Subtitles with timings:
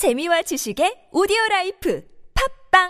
[0.00, 2.02] 재미와 지식의 오디오 라이프
[2.72, 2.88] 팝빵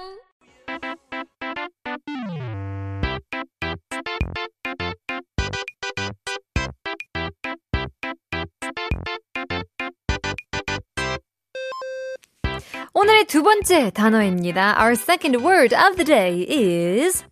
[12.94, 14.76] 오늘의 두 번째 단어입니다.
[14.78, 17.24] Our second word of the day is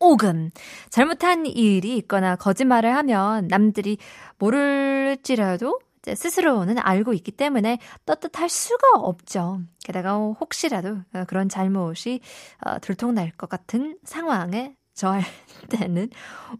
[0.00, 0.50] 오금.
[0.90, 3.96] 잘못한 일이 있거나 거짓말을 하면 남들이
[4.38, 9.60] 모를지라도 스스로는 알고 있기 때문에 떳떳할 수가 없죠.
[9.84, 12.20] 게다가 혹시라도 그런 잘못이
[12.82, 15.24] 들통날 것 같은 상황에 저할
[15.70, 16.08] 때는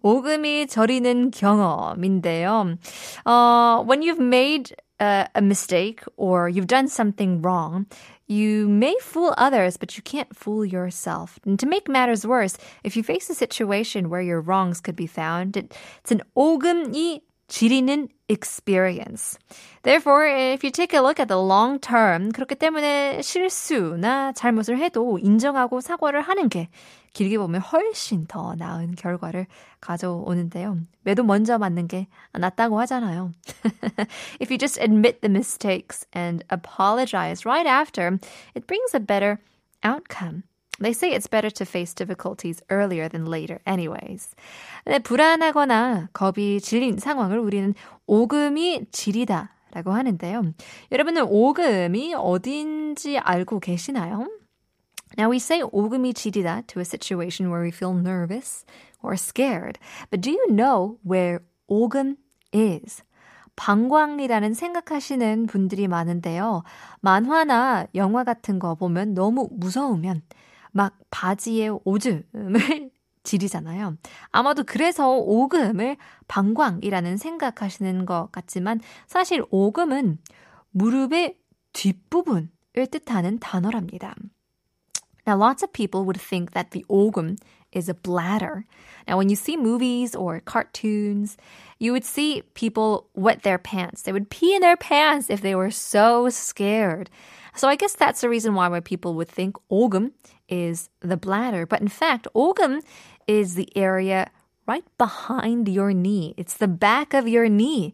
[0.03, 2.77] 오금이 저리는 경험인데요.
[3.25, 7.87] Uh, when you've made a, a mistake or you've done something wrong,
[8.27, 11.39] you may fool others, but you can't fool yourself.
[11.47, 15.07] And to make matters worse, if you face a situation where your wrongs could be
[15.07, 19.39] found, it, it's an 오금이 지리는 experience.
[19.83, 25.19] Therefore, if you take a look at the long term, 그렇기 때문에 실수나 잘못을 해도
[25.19, 26.69] 인정하고 사과를 하는 게
[27.13, 29.47] 길게 보면 훨씬 더 나은 결과를
[29.81, 30.79] 가져오는데요.
[31.03, 33.33] 매도 먼저 맞는 게 낫다고 하잖아요.
[34.41, 38.19] if you just admit the mistakes and apologize right after,
[38.57, 39.39] it brings a better
[39.85, 40.43] outcome.
[40.81, 44.35] They say it's better to face difficulties earlier than later anyways.
[44.85, 47.75] 네, 불안하거나 겁이 질린 상황을 우리는
[48.07, 50.43] 오금이 지리다 라고 하는데요.
[50.93, 54.29] 여러분은 오금이 어딘지 알고 계시나요?
[55.17, 58.65] Now we say 오금이 지리다 to a situation where we feel nervous
[59.03, 59.79] or scared.
[60.11, 62.17] But do you know where 오금
[62.53, 63.03] is?
[63.57, 66.65] 방광이라는 생각하시는 분들이 많은데요.
[67.01, 70.23] 만화나 영화 같은 거 보면 너무 무서우면
[70.75, 72.91] 막 바지에 오줌을
[73.23, 73.97] 지리잖아요.
[74.33, 80.19] 아마도 그래서 오금을 방광이라는 생각하시는 것 같지만 사실 오금은
[80.73, 81.39] 무릎의
[81.73, 82.49] 뒷부분을
[82.91, 84.15] 뜻하는 단어랍니다.
[85.27, 87.39] Now, lots of people would think that the ogum
[87.73, 88.65] is a bladder.
[89.09, 91.39] Now, when you see movies or cartoons,
[91.79, 94.03] you would see people wet their pants.
[94.03, 97.11] They would pee in their pants if they were so scared.
[97.56, 100.12] So I guess that's the reason why, why people would think ogum
[100.48, 101.66] is the bladder.
[101.66, 102.82] But in fact, ogum
[103.28, 104.32] is the area
[104.68, 106.34] right behind your knee.
[106.38, 107.94] It's the back of your knee.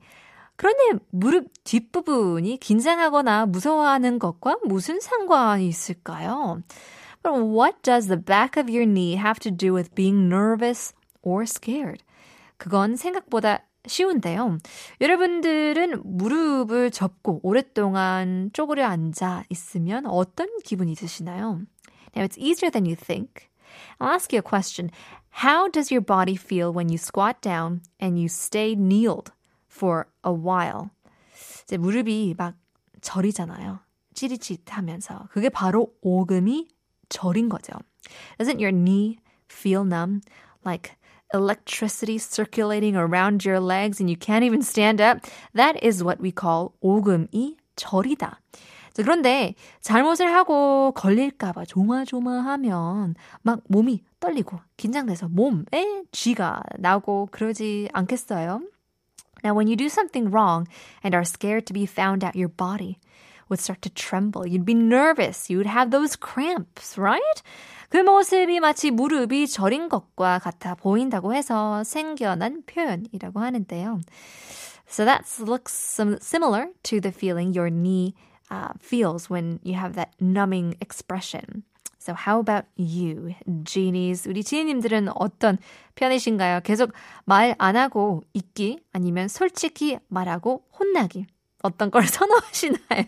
[0.58, 6.62] 그런데 무릎 뒷부분이 긴장하거나 무서워하는 것과 무슨 상관이 있을까요?
[7.24, 11.44] But what does the back of your knee have to do with being nervous or
[11.44, 12.04] scared?
[12.58, 14.59] 그건 생각보다 쉬운데요.
[15.01, 21.61] 여러분들은 무릎을 접고 오랫동안 쪼그려 앉아 있으면 어떤 기분이 드시나요?
[22.15, 23.49] Now it's easier than you think.
[23.99, 24.91] I'll ask you a question.
[25.45, 29.33] How does your body feel when you squat down and you stay kneeled
[29.71, 30.91] for a while?
[31.65, 32.57] 이제 무릎이 막
[33.01, 33.81] 저리잖아요.
[34.15, 35.29] 찌릿찌릿하면서.
[35.31, 36.69] 그게 바로 오금이
[37.09, 37.73] 저린 거죠.
[38.39, 39.19] Doesn't your knee
[39.49, 40.21] feel numb?
[40.67, 40.97] Like
[41.34, 45.26] electricity circulating around your legs and you can't even stand up?
[45.54, 48.40] That is what we call 오금이 저리다.
[48.96, 58.62] 그런데 잘못을 하고 걸릴까봐 조마조마하면 막 몸이 떨리고 긴장돼서 몸에 쥐가 나고 그러지 않겠어요?
[59.44, 60.68] Now, when you do something wrong
[61.04, 62.98] and are scared to be found out, your body
[63.50, 64.48] would start to tremble.
[64.48, 65.50] You'd be nervous.
[65.50, 67.44] You would have those cramps, right?
[67.91, 74.01] 그 모습이 마치 무릎이 저린 것과 같아 보인다고 해서 생겨난 표현이라고 하는데요.
[74.89, 75.75] So that looks
[76.21, 78.15] similar to the feeling your knee
[78.51, 81.65] uh, feels when you have that numbing expression.
[81.99, 83.35] So how about you,
[83.65, 84.27] genies?
[84.27, 85.59] 우리 지니님들은 어떤
[85.97, 86.61] 편이신가요?
[86.63, 86.93] 계속
[87.27, 91.27] 말 안 하고 있기 아니면 솔직히 말하고 혼나기?
[91.63, 93.05] 어떤 걸 선호하시나요?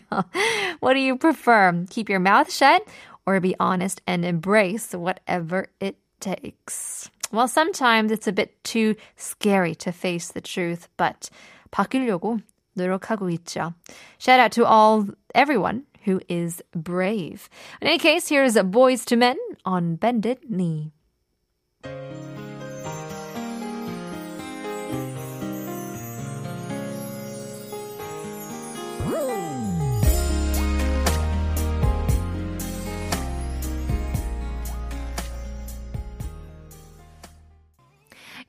[0.83, 1.85] What do you prefer?
[1.89, 2.85] Keep your mouth shut
[3.26, 7.10] or be honest and embrace whatever it takes?
[7.30, 11.28] Well, sometimes it's a bit too scary to face the truth, but
[11.70, 12.40] 바뀌려고
[12.76, 13.74] 노력하고 있죠.
[14.18, 17.50] Shout out to all everyone who is brave.
[17.82, 20.92] In any case, here's Boys to Men on Bended Knee.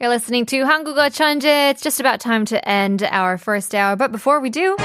[0.04, 1.72] You're listening to 한국어 천재.
[1.72, 3.96] It's just about time to end our first hour.
[3.96, 4.78] But before we do,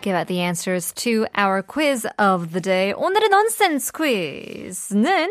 [0.00, 2.92] give out the answers to our quiz of the day.
[2.92, 5.28] 오늘의 nonsense quiz는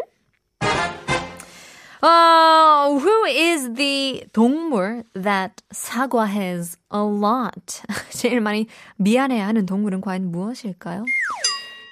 [2.02, 7.82] uh, who is the 동물 that 사과hes a lot?
[8.12, 11.04] 제일 많이 미안해하는 동물은 과연 무엇일까요?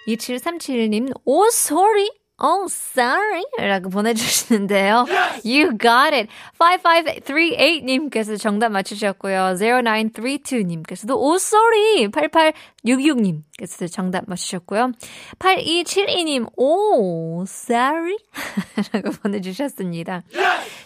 [0.08, 2.10] 2737님, 오, sorry.
[2.45, 3.45] Oh, sorry.
[3.57, 5.07] 라고 보내주시는데요.
[5.45, 6.29] You got it.
[6.59, 9.55] 5538님께서 정답 맞추셨고요.
[9.55, 12.09] 0932님께서도 oh, sorry.
[12.09, 14.91] 8866님께서도 정답 맞추셨고요.
[15.39, 18.17] 8272님, oh, sorry.
[18.93, 20.25] 라고 보내주셨습니다.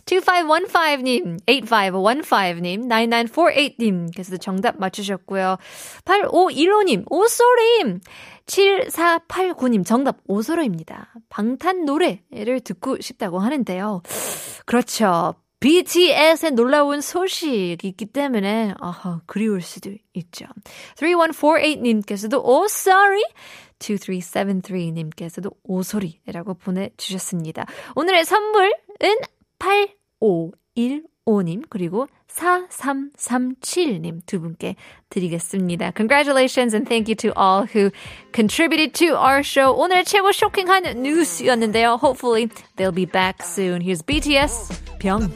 [0.05, 5.57] 2515님, 8515님, 9948님께서도 정답 맞추셨고요.
[6.05, 8.01] 8515님, oh, sorry.
[8.47, 11.13] 7489님 정답 오소로입니다.
[11.29, 14.03] 방탄 노래를 듣고 싶다고 하는데요.
[14.65, 15.35] 그렇죠.
[15.61, 20.47] BTS의 놀라운 소식이 있기 때문에 아하, 그리울 수도 있죠.
[20.97, 23.23] 3148님께서도 oh sorry
[23.79, 27.67] 2373님께서도 오소리라고 보내주셨습니다.
[27.95, 28.71] 오늘의 선물은
[29.59, 30.53] 8515
[31.27, 34.77] 5님 그리고 4337님 두 분께
[35.11, 35.93] 드리겠습니다.
[35.97, 37.91] Congratulations and thank you to all who
[38.35, 39.73] contributed to our show.
[39.73, 41.95] 오늘 최고 쇼킹한 뉴스였는데요.
[42.01, 43.81] Hopefully they'll be back soon.
[43.83, 45.31] Here's BTS 병.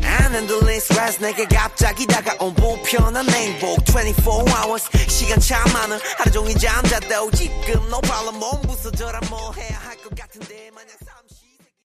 [0.00, 6.56] 나는 들린 스트레스 내게 갑자기 다가온 불편한 행복 24 hours 시간 참 많은 하루 종일
[6.58, 10.88] 잠자다 지금 no problem 몸 부서져라 뭐 해야 할 것 같은데 마냥